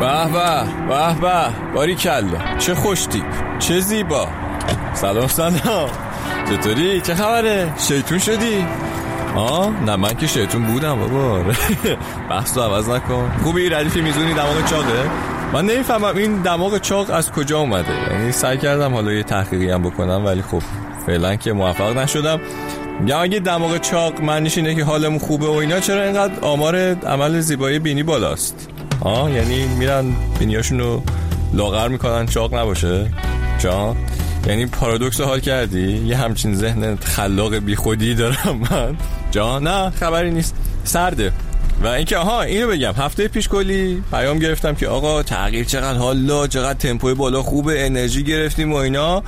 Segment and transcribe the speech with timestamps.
[0.00, 1.20] به به به.
[1.20, 2.56] به باری کلا.
[2.58, 3.24] چه خوش تیپ
[3.58, 4.28] چه زیبا.
[4.94, 5.90] سلام سلام.
[6.50, 8.66] چطوری؟ چه خبره؟ شیطون شدی؟
[9.36, 11.42] آه نه من که شیطون بودم بابا.
[12.30, 13.32] بحث رو عوض نکن.
[13.42, 15.10] خوبی؟ ردیفی میزونی دماغ چاقه؟
[15.52, 18.12] من نمی‌فهمم این دماغ چاق از کجا اومده.
[18.12, 20.62] یعنی سعی کردم حالا یه تحقیقی هم بکنم ولی خب
[21.06, 22.40] فعلا که موفق نشدم.
[23.06, 27.40] یا اگه دماغ چاق معنیش اینه که حالمون خوبه و اینا چرا اینقدر آمار عمل
[27.40, 28.68] زیبایی بینی بالاست؟
[29.00, 30.04] آه یعنی میرن
[30.38, 31.02] بینیاشون رو
[31.54, 33.06] لاغر می‌کنن چاق نباشه؟
[33.58, 33.96] جان
[34.46, 38.96] یعنی پارادوکس حال کردی؟ یه همچین ذهن خلاق بیخودی دارم من.
[39.30, 40.54] جان نه خبری نیست.
[40.84, 41.32] سرده.
[41.82, 42.92] و اینکه آها اینو بگم.
[42.92, 48.24] هفته پیش کلی پیام گرفتم که آقا تغییر چقدر حالا چقدر تمپوی بالا خوبه انرژی
[48.24, 49.22] گرفتیم و اینا.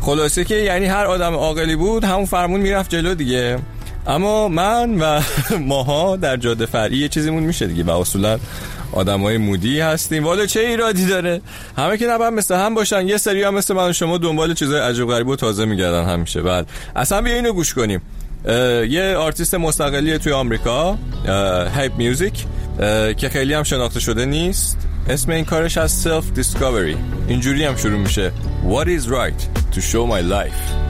[0.00, 3.58] خلاصه که یعنی هر آدم عاقلی بود همون فرمون می‌رفت جلو دیگه.
[4.06, 5.20] اما من و
[5.70, 8.38] ماها در جاده فرعی یه چیزیمون میشه دیگه و اصولا
[8.92, 10.24] آدم های مودی هستیم.
[10.24, 11.40] والا چه ایرادی داره؟
[11.76, 13.08] همه که نباید مثل هم باشن.
[13.08, 16.42] یه سری هم مثل من و شما دنبال چیزای عجب غریب و تازه میگردن همیشه.
[16.42, 18.00] بعد اصلا بیا اینو گوش کنیم.
[18.88, 20.98] یه آرتیست مستقلی توی آمریکا
[21.74, 22.44] هایپ میوزیک
[23.16, 24.87] که خیلی هم شناخته شده نیست.
[25.09, 28.31] اسم این کارش از سلف دیسکاوری اینجوری هم شروع میشه
[28.69, 29.41] What is right
[29.75, 30.83] to show my life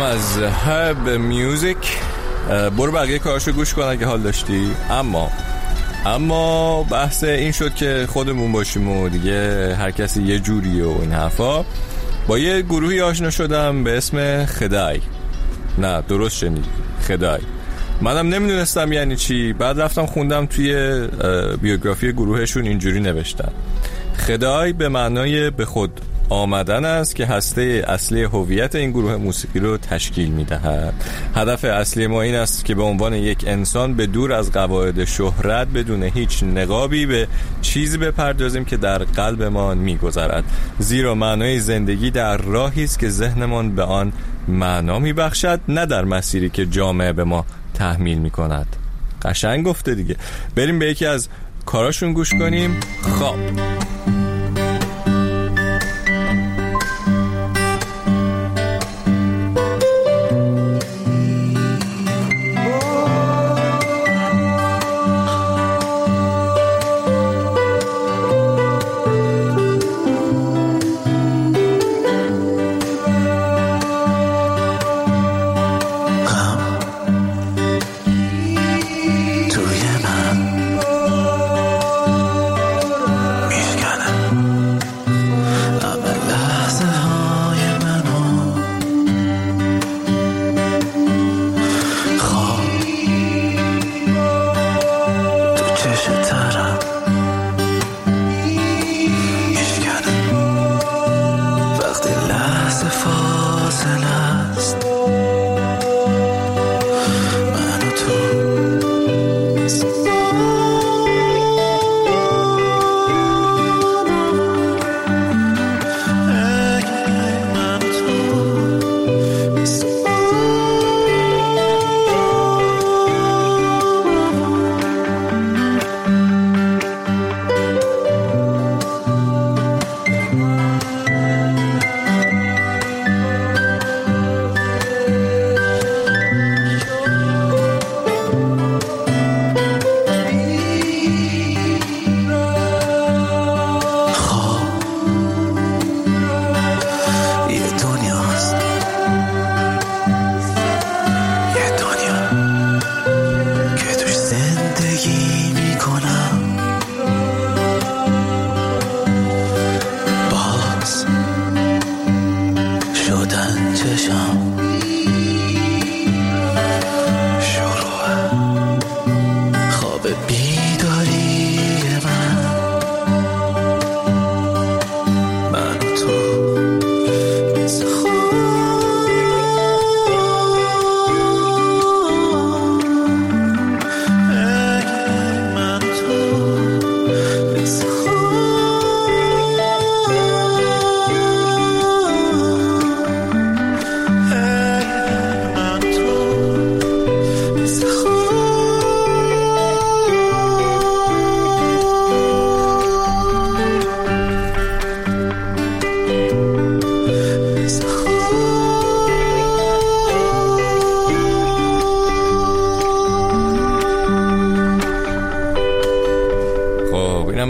[0.00, 1.98] از هب میوزیک
[2.48, 4.70] برو بقیه کارشو گوش کن اگه حال داشتی.
[4.90, 5.30] اما
[6.06, 11.12] اما بحث این شد که خودمون باشیم و دیگه هر کسی یه جوری و این
[11.12, 11.64] حرفا.
[12.28, 15.00] با یه گروهی آشنا شدم به اسم خدای.
[15.78, 16.64] نه درست شنید.
[17.08, 17.40] خدای.
[18.00, 19.52] منم نمی‌دونستم یعنی چی.
[19.52, 21.00] بعد رفتم خوندم توی
[21.60, 23.52] بیوگرافی گروهشون اینجوری نوشتن.
[24.26, 26.00] خدای به معنای به خود.
[26.28, 30.94] آمدن است که هسته اصلی هویت این گروه موسیقی رو تشکیل می دهد
[31.34, 35.68] هدف اصلی ما این است که به عنوان یک انسان به دور از قواعد شهرت
[35.68, 37.28] بدون هیچ نقابی به
[37.62, 40.44] چیزی بپردازیم که در قلبمان می گذرد
[40.78, 44.12] زیرا معنای زندگی در راهی است که ذهنمان به آن
[44.48, 48.76] معنا می بخشد نه در مسیری که جامعه به ما تحمیل می کند
[49.22, 50.16] قشنگ گفته دیگه.
[50.54, 51.28] بریم به یکی از
[51.66, 52.80] کاراشون گوش کنیم.
[53.02, 53.38] خواب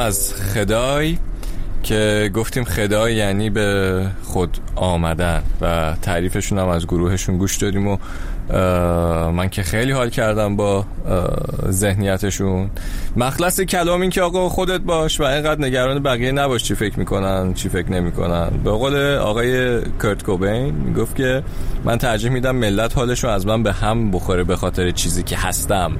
[0.00, 1.18] از خدای
[1.82, 7.96] که گفتیم خدای یعنی به خود آمدن و تعریفشون هم از گروهشون گوش دادیم و
[9.30, 10.84] من که خیلی حال کردم با
[11.70, 12.70] ذهنیتشون.
[13.16, 17.54] مخلص کلام این که آقا خودت باش و اینقدر نگران بقیه نباش چی فکر می‌کنن
[17.54, 18.50] چی فکر نمی‌کنن.
[18.64, 21.42] به قول آقای کرت کوبین می‌گفت که
[21.84, 25.92] من ترجیح میدم ملت حالشون از من به هم بخوره به خاطر چیزی که هستم.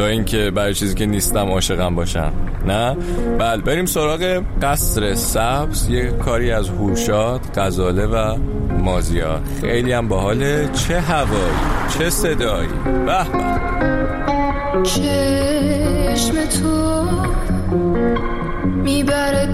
[0.00, 2.32] تا اینکه برای چیزی که نیستم عاشقم باشم.
[2.66, 2.96] نه؟
[3.38, 5.88] بله بریم سراغ قصر سبز.
[5.88, 8.36] یه کاری از هوشات غزاله و
[8.78, 9.40] مازیار.
[9.60, 10.68] خیلی هم باحاله.
[10.72, 11.54] چه هوایی
[11.98, 12.68] چه صدایی.
[12.84, 13.26] به
[14.82, 17.04] چشم تو
[18.64, 19.46] می‌بره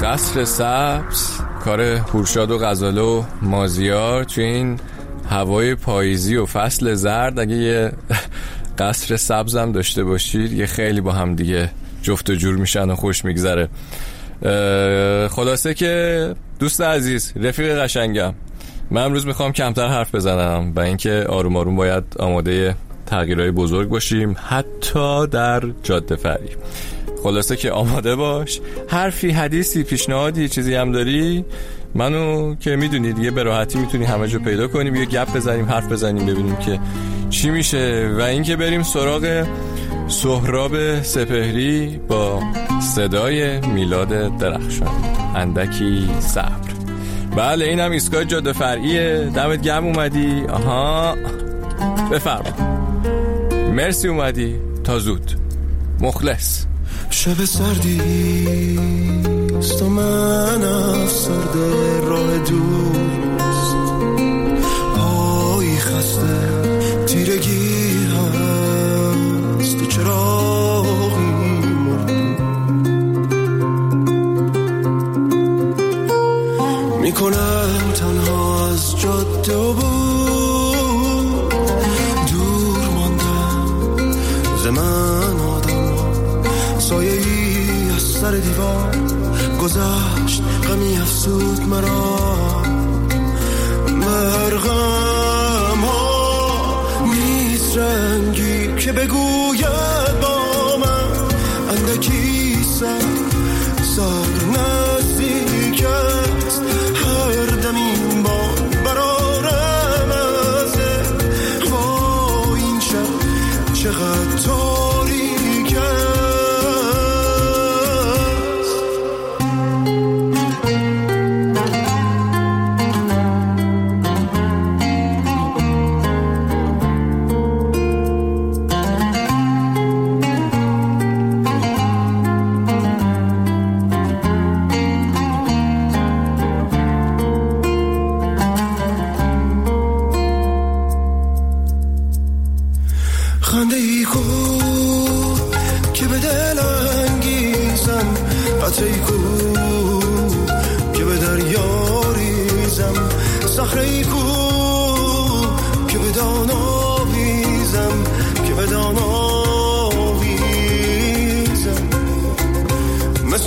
[0.00, 4.80] قصر سبز کار هورشاد و غزاله و مازیار تو این
[5.30, 7.38] هوای پاییزی و فصل زرد.
[7.38, 7.92] اگه یه
[8.78, 11.70] قصر سبز هم داشته باشید یه خیلی با هم دیگه
[12.02, 13.68] جفت و جور میشن و خوش میگذره.
[15.28, 18.34] خلاصه که دوست عزیز رفیق قشنگم
[18.90, 22.76] من امروز می‌خوام کمتر حرف بزنم و اینکه آروم آروم باید آماده
[23.12, 26.48] تغییرهای بزرگ باشیم حتی در جاده فری.
[27.22, 31.44] خلاصه که آماده باش حرفی حدیثی پیشنهادی چیزی هم داری؟
[31.94, 35.92] منو که می‌دونی دیگه به راحتی می‌تونی همه جا پیدا کنیم یه گپ بزنیم حرف
[35.92, 36.80] بزنیم ببینیم که
[37.30, 38.14] چی میشه.
[38.18, 39.46] و اینکه بریم سراغ
[40.08, 42.42] سهراب سپهری با
[42.94, 45.04] صدای میلاد درخشان.
[45.36, 46.72] اندکی صبر.
[47.36, 50.42] بله اینم ایستگاه جاده فرعیه دمت گرم اومدی.
[50.48, 51.16] آها.
[52.12, 52.81] بفرما.
[53.72, 54.56] مرسی اومدی.
[54.84, 55.32] تا زود.
[56.00, 56.64] مخلص.
[57.10, 58.00] شب سردی
[59.58, 63.76] است و من افسرده راه دوست.
[64.96, 66.48] پایی خسته
[67.06, 69.76] تیرگی هست.
[69.76, 72.10] و مرد
[77.00, 79.91] می‌کنم تنها از جاده و
[88.32, 88.96] سر دیوار
[89.62, 92.62] گذشت غمی افسود مرا.
[93.88, 100.01] مرغم ها نیست رنگی که بگوید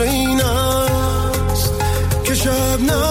[0.00, 1.72] reinas,
[2.24, 3.09] que jamais.